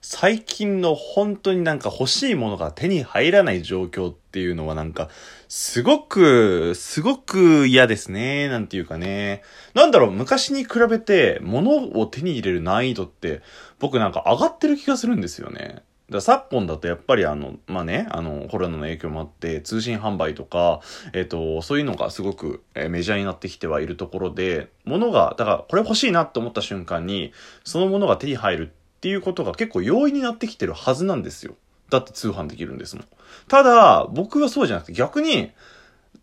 [0.00, 5.08] 最近の本当になんか欲しいものが手に入らない状況っていうのはなんか、
[5.48, 8.48] すごく、すごく嫌ですね。
[8.48, 9.42] なんていうかね。
[9.74, 13.42] なんだろう、昔に比べて物を手に入れる難易度って
[13.78, 15.82] 僕なんか上がってる気がするんですよね。
[16.10, 20.80] だ昨今だとやっぱりあの、まあね、あの、コロナの影響もあって、通信販売とか、
[21.12, 27.32] えっ、と、そういうのがすごくメジャーになってきてはいるところで、物が、だからこれ欲しいなって思った瞬間に、
[27.64, 31.54] そのものが手に入るっっていうことが結構容易になってきてるはずなんですよ。
[31.90, 33.06] だって通販できるんですもん。
[33.48, 35.52] ただ、僕はそうじゃなくて逆に、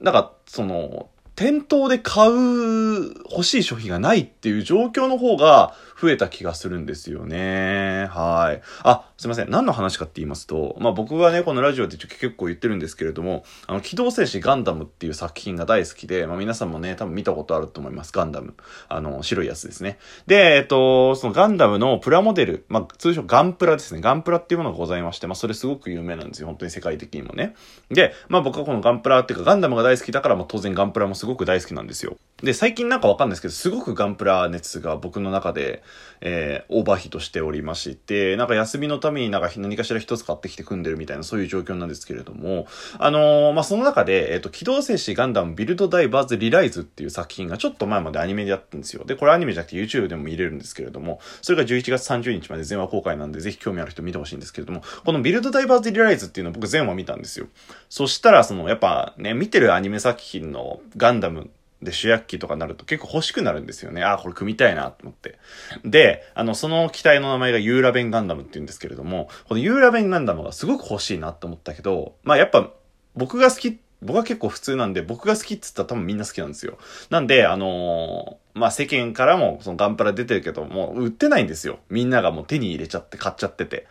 [0.00, 8.08] なんか、その、店頭で買う欲しい商品がないっていう状況の方が増えた気がするんですよね。
[8.10, 8.62] はい。
[8.82, 9.50] あ、すいません。
[9.50, 18.12] 何の話かって言いますと、まあ僕がね、このラジオで結構言ってるんですけれども、あの、機動戦士ガンダムっていう作品が大好きで、まあ皆さんもね、多分見たことあると思います。
[18.12, 18.54] ガンダム。
[18.88, 19.98] あの、白いやつですね。
[20.26, 24.00] で、えっと、そのガンダムのプラモデル、まあ通称ガンプラですね。
[24.00, 26.48] ガンプラっていうものがございまして、まあそれすごく有名なんですよ。
[26.48, 27.54] 本当に世界的にもね。
[27.90, 32.16] で、まあ僕はこのガンプラっていうかガンダムが大好きだから、まあ当然ガンプラもすごく大好きなんですよ。
[32.42, 35.84] で、最近なんかわかんないですけど、すごくガンプラ熱が僕の中で、
[36.20, 42.66] えー、オーバーヒートしておりまして、なんか休みのためになんか何かしら一つ買ってきて組んでるみたいなそういう状況なんですけれども、
[42.98, 49.04] あのー、まあ、その中で、えっ、ー、と、機動戦士ガンダムビルドダイバーズリライズっていう作品がちょっと前までアニメでやったんですよ。
[49.04, 57.46] で、これアニメじゃなくて YouTube でも見れるんですけれども、それが11月30日まで全話公開なんで、ぜひ興味ある人見てほしいんですけれども、このビルドダイバーズリライズっていうのを僕全話見たんですよ。
[57.88, 61.50] そしたら、その、やっぱね、見てるアニメ作品のガンンダム
[61.82, 64.02] で、主役機とかになると結構欲しくなるんですよね。
[64.04, 65.38] ああ、これ組みたいなと思って。
[65.84, 72.70] で、あの、その機体の名前がユーラベンガンダムって言うんですけれども、このユーラベンガンダムがすごく欲しいなって思ったけど、まあやっぱ
[73.16, 76.78] 僕が好き、僕は結構普通なんで、僕が好きっつったら多分みんな好きなんですよ。
[77.10, 81.80] なんで、あのー、まあ世間からもそのガンプラ出てるけど、もう売ってないんですよ。
[81.90, 83.88] みんながもう手に入れちゃって買っちゃってて。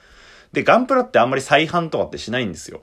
[0.54, 2.82] で、ガンプラってあんまり再販とかってしないんですよ。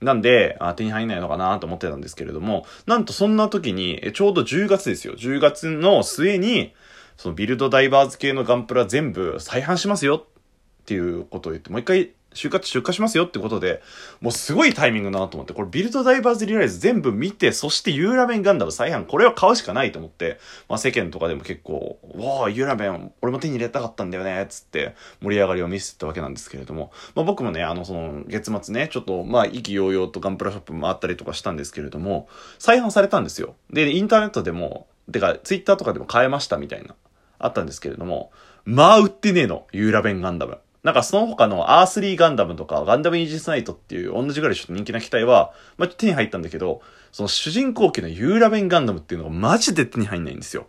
[0.00, 5.14] なんで、あ手に入んないのかなと思ってたんですけれども、なんとそんな時に、ちょうど10月ですよ。
[5.14, 6.74] 10月の末に、
[7.16, 13.82] そのビルドダイバーズ系のガンプラ全部再販しますよっていうことを言って、もう一回就活出荷しますよってことで、
[14.20, 20.38] もうすごいタイミングだなと思って、これビルドダイバーズリライズ全部見て、そしてユーラベンガンダム再販、これは買うしかないと思って、
[20.68, 33.54] まあ世間とかでも結構、わあ、ユーラベン、俺も手に入れたかったんだよね、つって盛り上がりを見せてたわけなんですけれども、まあ僕もね、あのその月末ね、ちょっとまあ意気揚々とガンプラショップもあったりとかしたんですけれども、再販されたんですよ。
[33.70, 36.94] で、インターネットでも、てかツイッターとかでも買えましたみたいな、
[37.38, 38.30] あったんですけれども、
[38.64, 40.58] まあ売ってねえの、ユーラベンガンダム。
[40.86, 46.80] なんかその他のアースリーガンダムとか、ガンダムイージスナイトっていう同じぐらいちょっと人気な機体は、まあ、手に入ったんだけど、
[47.10, 50.68] その主人公機のユーラベンガンダムっていうのがマジで手に入んないんですよ。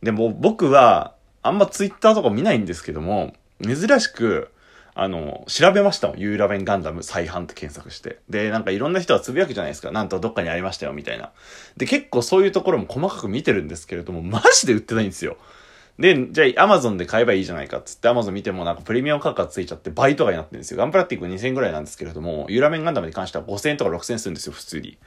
[0.00, 4.52] でも僕は、あんまツイッターとか見ないんですけども、珍しく、
[4.94, 6.18] あの、調べましたもん。
[6.20, 8.20] ユーラベンガンダム再販って検索して。
[8.30, 9.90] で、なんかいろんな人はつぶやくじゃないですか。
[9.90, 11.32] なんとどっかにありましたよ、みたいな。
[11.76, 15.36] で、結構そういうところも細かく見てるんですけれども、マジで売ってないんですよ。
[16.02, 20.78] で、じゃあ Amazon で買えばいいじゃないかっつって Amazon 見てもなんかプレミアム価格ついちゃって倍とかになってるんですよ。
[20.78, 24.98] ガンプラティック2000円ぐらいなんですけれども、ユーラメンガンダムに関しては5000円とか6000円するんですよ、普通に。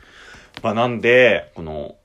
[0.63, 1.97] まあなんで、この、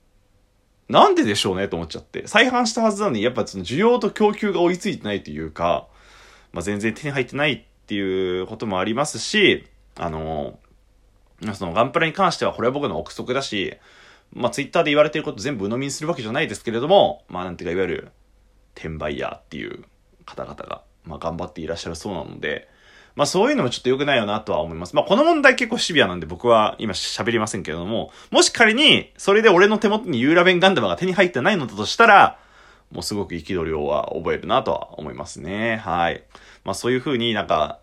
[0.89, 2.27] なんででしょうねと思っちゃって。
[2.27, 5.87] 再販したはずなのに、やっぱその需要と供給が追いついてないというか、
[6.51, 10.59] まあ全然手に入ってないっていうこともありますし、あの、
[11.53, 13.77] そのガンプラに関してはこれは僕の憶測だし、
[14.33, 18.11] まあツイッターで言われてること全部鵜呑みにするわけじゃないですけれども、まあなんていうかいわゆる、
[18.75, 19.83] 転売ヤーっていう
[20.25, 22.69] 方々が、まあ、頑張っていらっしゃるそうなので、
[23.15, 24.95] まあそういうのもちょっと良くないよなとは思います。
[24.95, 32.39] まあこの問題結構シビアなんで僕は今喋りませんけれども、もし仮にそれで俺の手元にユーラベンガンダムが手に入ってないのだとしたら、
[32.91, 35.77] もうすごく憤りをは覚えるなとは思いますね。
[35.77, 36.23] はい。
[36.63, 37.79] まあそういう風になんか、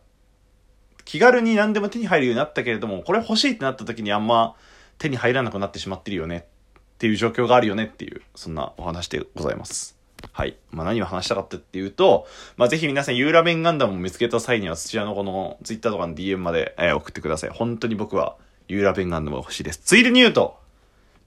[1.05, 4.55] 気軽に何でも手に入るようになったけれども、これ欲しいってなった時にあんま
[4.99, 9.98] 手に入らなくなってしまってるよねっていう状況があるよねっていう、そんなお話でございます。
[10.33, 10.57] はい。
[10.71, 17.51] まあ、何を話したかったっていうと、まあ、ぜひ皆さん、ユーラベンガンダムを見つけた際には、そちらのこの、ツイッターとかの DM まで、えー、送ってください。
[17.51, 18.37] 本当に僕は、
[18.69, 19.79] ユーラベンガンダムが欲しいです。
[19.79, 20.59] ついでに言うと、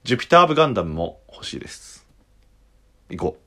[0.04, 2.06] ジュピターブガンダムも欲しいです。
[3.10, 3.42] 行こう。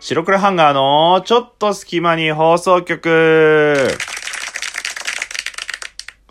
[0.00, 3.88] 白黒ハンガーのちょっと隙間に放送局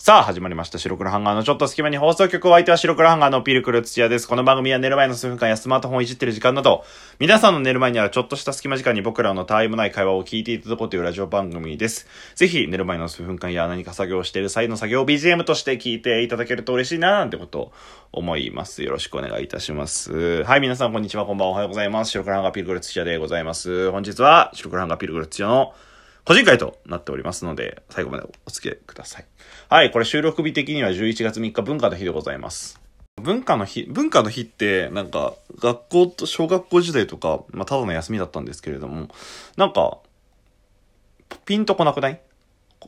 [0.06, 0.78] さあ、始まりました。
[0.78, 4.28] 白黒ハンガーのちょっと隙間に放送局お相手は白黒ハンガーのピルクル土屋です。
[4.28, 6.84] この番組は寝る前の数分間やスマートフォンをいじってる時間など、
[7.18, 12.06] 皆さんの寝る前にあるちょっとした隙間時間に僕らのたわいもない会話を聞いていただこうというラジオ番組です。
[12.36, 17.72] ぜひ、寝る前の数分間や何か作業している際の作業を BGM として聞いていただけると嬉しいななんてことを
[18.12, 18.84] 思います。
[18.84, 20.44] よろしくお願いいたします。
[20.44, 22.12] はい、皆さんこんにちは、こんばんは、おはようございます。
[22.12, 23.90] 白黒ハンガーピルクル土屋でございます。
[23.90, 25.74] 本日は白黒ハンガーピルクル土屋の
[26.26, 29.26] 個人会となっておりますので、最後までお付き合いください。
[29.70, 32.82] はい、これ収録日的には11月3日文化の日でございます。
[33.22, 39.08] 文化の日、文化の日って、なんか、学校と、小学校時代とか、まあ、ただの休みだったんですけれども、
[39.56, 40.00] なんか、
[41.46, 42.20] ピンとこなくない？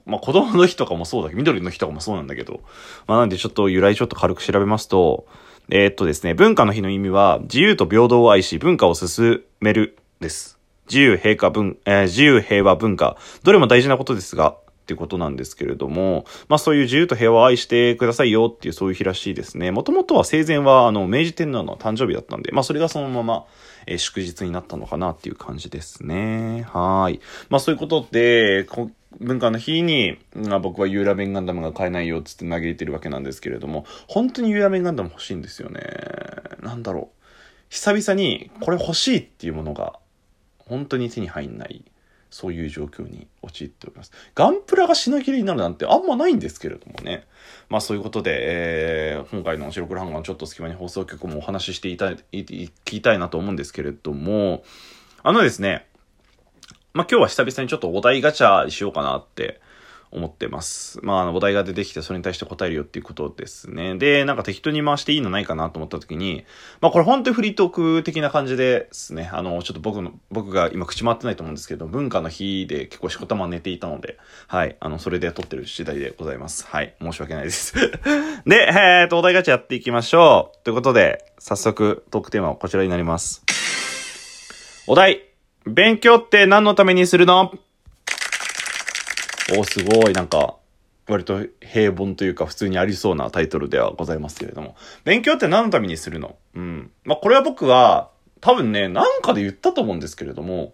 [0.06, 2.62] まあ、子供の日とかもそうだけど、緑の日とかもそうなんだけど、
[3.07, 5.28] まあ、なんでちょっと由来ちょっと軽く調べますと、
[5.69, 10.56] えー、っとですね、文化の日の意味は、自由と平等を愛し、文化を進めるです。
[10.88, 19.72] 自由平和文、えー、自由平和文化、どれも大事なことですが、っていうことなんですけれども、まあそういう自由と平和を愛してくださいよっていうそういう日らしいですね。
[19.72, 23.45] もともとは生前はあの明治天皇の誕生日だったんで、まあそれがそのまま、
[23.86, 26.66] えー、祝日になったのかなっていう感じですね。
[26.72, 27.19] はい。
[27.50, 28.66] まあそういうことで、
[29.19, 35.81] 文化の日に、まあ、僕はユーラメンガンダムが買えないよっつって嘆いてるわけなんですけれども、本当にユーラメンガンダム欲しいんですよね。
[36.62, 37.24] なんだろう。
[37.69, 40.00] 久々にこれ欲しいっていうものが
[40.68, 41.84] 本当に手に入んない
[42.30, 44.12] そういう状況に陥っております。
[44.36, 47.25] ガンプラが品切れになるなんてあんまないんですけれどもね。
[47.69, 54.64] まあそういうことで、えー、今回の白黒ハンガーのちょっと隙間に放送局もお話ししていたい、聞きたいなと思うんですけれども、
[55.24, 55.88] あのですね、
[56.94, 59.62] まあ今日は久々にちょっとお題ガチャしようかなって
[60.12, 61.00] 思ってます。
[61.04, 63.95] まあ、あの、お題が出てきて、それに対して答えるよっていうことですね。
[63.98, 66.45] で、なんか適当に回していいのないかなと思った時に、
[66.81, 69.30] まあ、これ本当にフリートーク的な感じですね。
[69.31, 74.18] あの、ちょっと僕の、僕が今口回ってないと思うんですけど、文化の日で結構しこたま寝ていたので、
[74.48, 76.65] はい、あの、それで撮ってる次第でございます。
[76.68, 77.74] はい、申し訳ないです
[78.45, 80.63] で、えーっと、お題ガチャやっていきましょう。
[80.63, 83.44] ということで、早速、トークテーマはこちらになります。
[84.88, 85.24] お題、
[85.65, 87.51] 勉強って何のためにするの？
[89.56, 90.56] おすごい、なんか、
[91.08, 94.76] 割と平凡というか普通にありそうなタイトルではございますけれども。
[95.06, 96.36] 勉強って何のためにするの？
[96.54, 96.92] うん。
[97.06, 98.10] まあ、これは僕は、
[98.42, 100.74] 多分ね、なんかで言ったと思うんですけれども、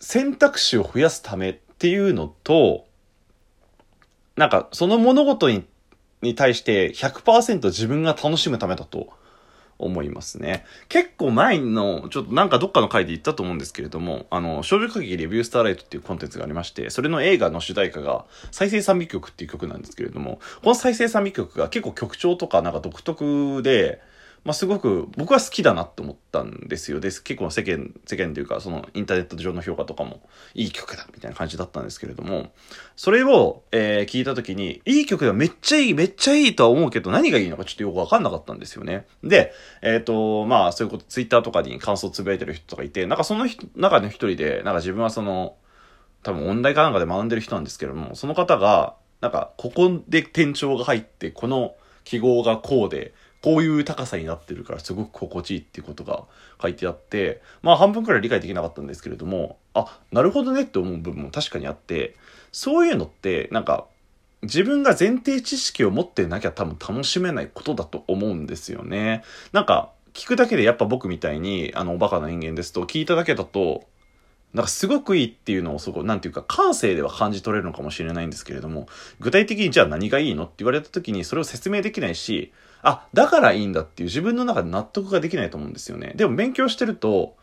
[0.00, 2.86] 選択肢を増やすためっていうのと、
[4.36, 5.64] なんかその物事に
[6.22, 9.10] に対して100%自分が楽しむためだと
[9.78, 10.64] 思いますね。
[10.88, 24.00] 結構前の、ちょっとなんかどっかの回で言ったと思うんですけれども、あの、少女歌劇レビュースターライトっていうコンテンツがありまして、それの映画の主題歌が、再生賛美曲っていう曲なんですけれども、この再生賛美曲が結構曲調とかなんか独特で、
[24.44, 27.00] まあ、すごく僕は好きだなって思ったんですよ。
[27.00, 27.08] で。
[27.08, 30.20] 結構世間、世間というか、そのインターネット上の評価とかも
[30.54, 32.52] いい曲だみたいな感じだったんですけれども、
[32.94, 39.06] それを、えー、聞いた時に、いい曲だ、めっちゃいい、めっちゃいいとは思うけど、何がいいのかちょっとよくわかんなかったんですよね。
[39.22, 45.56] で、えっ、ー、と、まあ、そういうこと、ツイッターとかに感想をつぶやいてる人とかいて、なんかその中の一人で、なんか自分はその、
[46.22, 51.74] 多分音大かなんかで学んでる人なんですけれども、その方が、なんか、ここで転調が入って、この
[52.04, 53.14] 記号がこうで、
[53.44, 56.24] こういう高さになってるからすごく心地いいっていうことが
[56.62, 62.16] 書いてあって、まあ半分くらい理解できなかったんですけれども、あ、なるほどねって思う部分も確かにあって、
[62.52, 63.84] そういうのってなんか
[64.40, 69.22] 自分が前提知識を持ってなきゃ多分楽しめないことだと思うんですよね。
[69.52, 73.84] なんか聞くだけでやっぱ僕みたいにあのおバカな人間ですと聞いただけだと
[74.54, 78.86] なんかすごくいいっていうのをそこ、なんていうか感性では感じ取れるのかもしれないんですけれども、
[79.18, 82.52] 具体的にじゃあ何がいいのって言われた時にそれを説明できないし、
[82.82, 86.12] あ、だからいいんだっていう自分の中で納得ができないと思うんですよね。
[86.14, 87.36] でも勉強してると、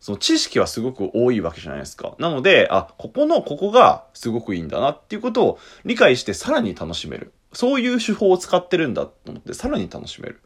[0.00, 2.14] その知識はすごく多いわけじゃないですか。
[2.18, 7.32] なので、あ、ここのここがすごくいいんだなっていうことを理解してさらに楽しめる。
[7.52, 10.40] そういう手法を使ってるんだと思ってさらに楽しめる。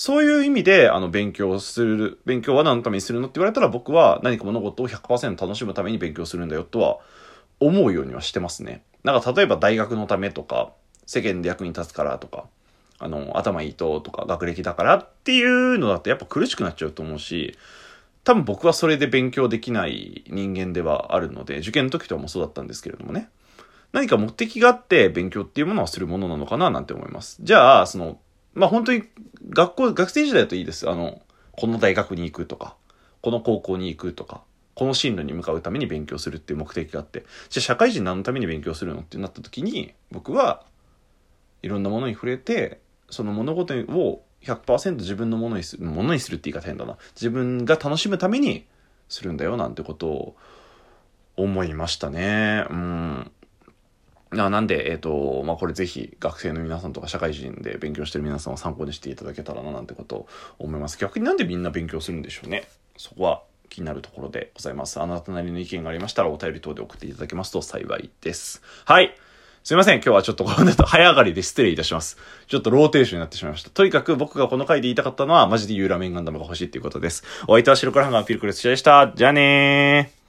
[0.00, 7.00] そういう意味で、あの、勉強する、勉強は何のためにするのって言われたら僕は何か物事を100%楽しむために勉強するんだよとは
[7.60, 8.82] 思うようにはしてますね。
[9.04, 10.72] なんか例えば大学のためとか、
[11.04, 12.46] 世間で役に立つからとか、
[12.98, 17.58] あの、頭いいととか、学歴だからっていうのだってやっぱ苦しくなっちゃうと思うし、
[18.24, 23.28] 多分僕はそれで勉強できない人間ではあるので、受験の時とかもそうだったんですけれどもね。
[23.92, 27.36] 何か目的があって勉強っていうものはするものなのかななんて思います。
[27.42, 28.18] じゃあ、その、
[28.54, 29.04] まあ本当に
[29.50, 30.88] 学校、学生時代だといいです。
[30.88, 31.20] あの、
[31.52, 32.76] この大学に行くとか、
[33.22, 34.42] この高校に行くとか、
[34.74, 40.64] この進路に向かうために勉強するっていう目的があって、じゃあ社会人何のために勉強するのってなった時に、僕は
[41.62, 42.80] いろんなものに触れて、
[43.10, 46.96] その物事を100%自分のものにする、ものにするって言い方変だな。
[47.14, 48.66] 自分が楽しむために
[49.08, 50.36] するんだよなんてことを
[51.36, 52.64] 思いましたね。
[52.70, 53.30] うん。
[54.32, 60.98] ななんで、えっ、と、まあ、これぜひ学生の皆さんとか社会人で勉強してる皆さんを参考にしていただけたらななんてことを思います。
[60.98, 62.68] 逆になんでみんな勉強するんでしょうね。
[62.96, 65.00] そこは気になるところでございます。
[65.00, 68.62] あなたなりの意見がありましたらお便り等で送っていただけますと幸いです。
[68.84, 69.16] はい。
[69.62, 69.96] すいません。
[69.96, 72.16] 今日はちょっとこの後早上がりで失礼いたします。
[72.46, 73.70] ちょっとローテーションになってしまいました。
[73.70, 77.24] とにかく僕がこの回で言いたかったのはマジでユーラメンガンダムが欲しいっていうことです。
[77.46, 79.12] お相手は白黒ハンガーピルクルスでした。
[79.14, 80.19] じゃあねー。